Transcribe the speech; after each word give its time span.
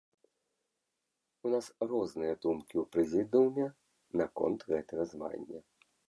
У 1.49 1.49
нас 1.55 1.65
розныя 1.91 2.33
думкі 2.45 2.75
ў 2.79 2.83
прэзідыуме 2.95 3.67
наконт 4.23 4.59
гэтага 4.71 5.03
звання. 5.13 5.59